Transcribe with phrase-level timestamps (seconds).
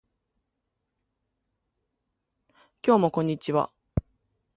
[2.81, 3.71] 今日もこんにちは